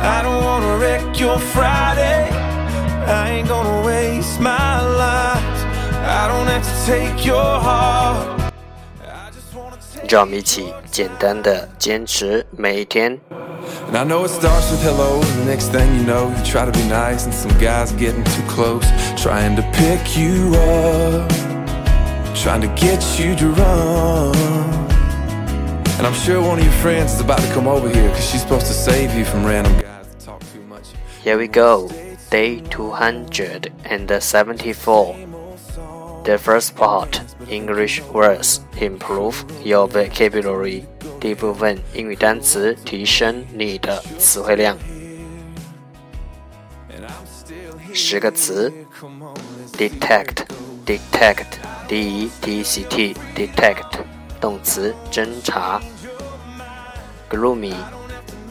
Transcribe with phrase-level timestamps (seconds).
[0.00, 2.28] I don't wanna wreck your Friday.
[3.06, 5.58] I ain't gonna waste my life.
[6.04, 8.52] I don't have to take your heart.
[9.02, 13.18] I just wanna take 让我们一起简单的坚持每一天。
[13.88, 16.64] And I know it starts with hello, and the next thing you know, you try
[16.64, 18.84] to be nice, and some guy's getting too close,
[19.16, 21.30] trying to pick you up,
[22.34, 24.34] trying to get you to run.
[25.98, 28.42] And I'm sure one of your friends is about to come over here, cause she's
[28.42, 29.99] supposed to save you from random guys
[31.22, 31.88] Here we go.
[32.30, 35.16] Day 274.
[36.24, 40.84] The first part, English words, improve your vocabulary.
[41.20, 44.76] 第一部分英语单词，提升你的词汇量。
[46.90, 47.94] And I'm still here.
[47.94, 50.46] 十个词 Come on, let's detect
[50.84, 51.46] detect
[51.88, 54.00] d e t c t detect
[54.40, 55.80] 动词侦查。
[57.30, 57.74] gloomy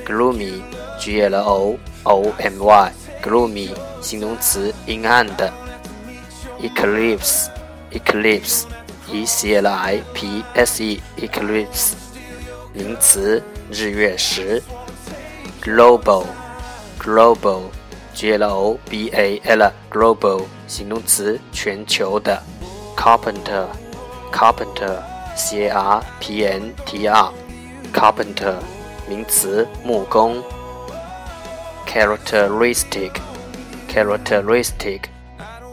[0.05, 0.61] gloomy
[1.00, 3.70] G l o o m y gloomy
[4.00, 5.52] 形容词阴暗的。
[6.60, 7.48] eclipse
[7.90, 8.64] eclipse
[9.10, 11.94] e c l i p s e eclipse
[12.72, 14.62] 名词日月食。
[15.62, 16.24] global
[16.98, 17.70] global
[18.14, 22.42] G L O B A L global 形容词全球的
[22.96, 23.66] carpenter
[24.32, 24.98] carpenter
[25.36, 27.30] C A R P N T R
[27.92, 28.56] carpenter
[29.08, 30.42] 名词木工
[31.89, 33.21] characteristic
[33.87, 35.09] characteristic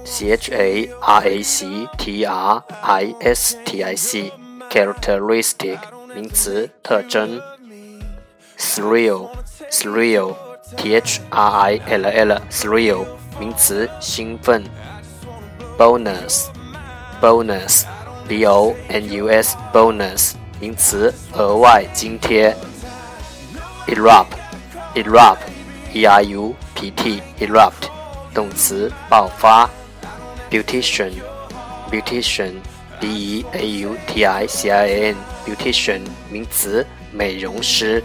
[0.05, 4.33] C H A R A C T R I S T I C
[4.71, 5.79] characteristic
[6.15, 7.41] 名词特征
[8.59, 9.31] thrill
[9.71, 10.35] thrill
[10.77, 13.07] t h r i l l thrill
[13.39, 14.65] 名词兴奋
[15.79, 16.47] bonus
[17.21, 17.85] bonus
[18.29, 22.55] b o n u s bonus 名词额外津贴
[23.87, 24.27] erupt
[24.95, 25.39] erupt
[25.94, 27.90] e r u p t erupt
[28.34, 29.70] 动词爆发
[30.50, 31.12] beautician
[31.92, 32.54] beautician
[33.00, 35.16] b e a u t i c i a n
[35.46, 38.04] beautician 名词美容师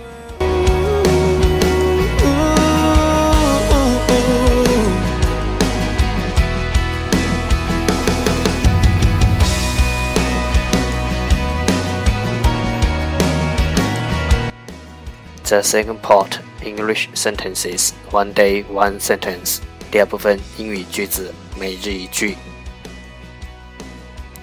[15.44, 19.59] The second part English sentences one day one sentence
[19.90, 22.36] 第二部分英语句子每日一句。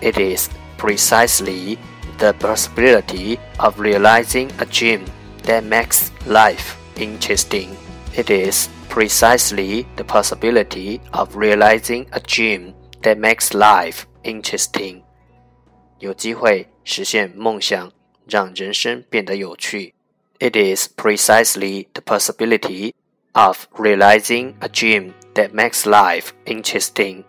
[0.01, 1.77] It is precisely
[2.19, 5.03] the possibility of realizing a dream
[5.45, 7.69] that makes life interesting.
[8.15, 15.03] It is precisely the possibility of realizing a dream that makes life interesting.
[15.99, 17.91] 有机会实现梦想，
[18.27, 19.95] 让人生变得有趣。
[20.41, 22.95] It is precisely the possibility
[23.35, 27.25] of realizing a dream that makes life interesting.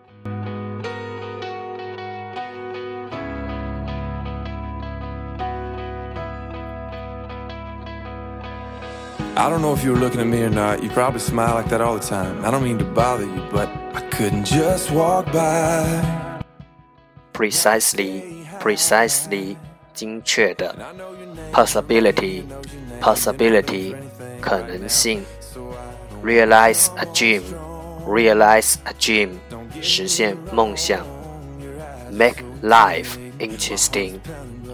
[9.38, 10.82] I don't know if you were looking at me or not.
[10.82, 12.42] You probably smile like that all the time.
[12.44, 16.42] I don't mean to bother you, but I couldn't just walk by.
[17.34, 19.58] Precisely, precisely,
[19.96, 21.50] 精确的 I know your name.
[21.52, 22.44] possibility,
[23.00, 23.94] possibility,
[24.40, 25.22] 可能性
[26.22, 27.42] realize a dream,
[28.06, 29.30] realize a dream,
[29.80, 31.06] 实现梦想
[32.10, 34.18] make life interesting,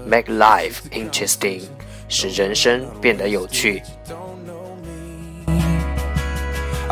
[0.06, 1.62] make life interesting,
[2.08, 3.82] 使人生变得有趣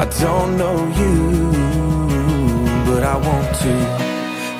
[0.00, 1.52] I don't know you,
[2.86, 3.68] but I want to.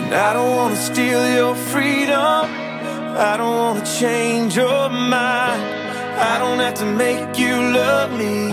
[0.05, 2.45] And I don't wanna steal your freedom.
[3.17, 5.84] I don't wanna change your mind.
[6.25, 8.53] I don't have to make you love me.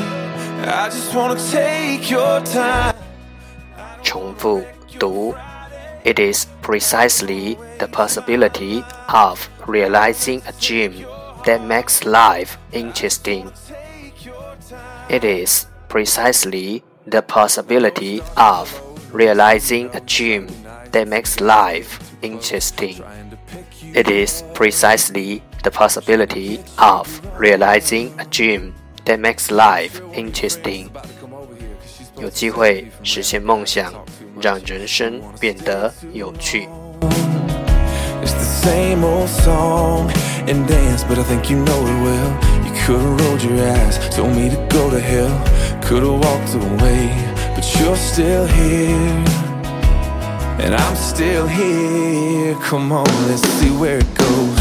[0.65, 2.95] I just wanna take your time.
[4.03, 4.63] 重复
[4.99, 5.35] 读
[6.03, 11.05] It is precisely the possibility of realizing a dream
[11.45, 13.51] that makes life interesting.
[15.09, 18.71] It is precisely the possibility of
[19.11, 20.47] realizing a dream
[20.91, 23.03] that makes life interesting.
[23.93, 27.07] It is precisely the possibility of
[27.37, 28.73] realizing a dream
[29.05, 30.89] that makes life interesting.
[32.19, 33.93] 有机会实现梦想，
[34.41, 36.67] 让人生变得有趣。
[38.23, 40.09] It's the same old song
[40.47, 42.31] and dance, but I think you know it well.
[42.65, 45.29] You could've rolled your eyes, told me to go to hell.
[45.81, 47.09] Could've walked away,
[47.55, 49.23] but you're still here.
[50.59, 52.55] And I'm still here.
[52.63, 54.60] Come on, let's see where it goes.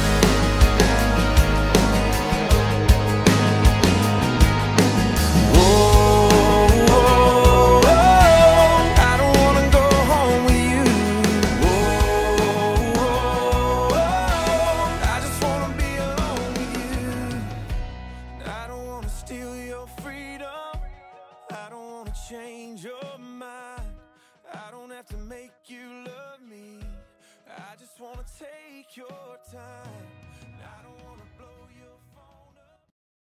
[22.31, 23.91] Change your mind.
[24.53, 26.79] I don't have to make you love me.
[27.45, 30.07] I just wanna take your time.
[30.63, 31.20] I don't wanna